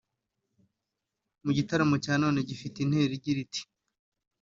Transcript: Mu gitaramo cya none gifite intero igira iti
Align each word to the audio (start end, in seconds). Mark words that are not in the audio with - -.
Mu 1.43 1.51
gitaramo 1.57 1.95
cya 2.03 2.13
none 2.23 2.39
gifite 2.49 2.77
intero 2.81 3.13
igira 3.17 3.39
iti 3.45 3.61